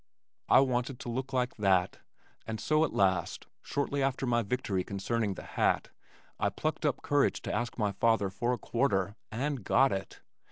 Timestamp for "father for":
7.91-8.51